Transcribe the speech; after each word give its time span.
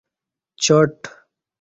چاٹ 0.63 0.97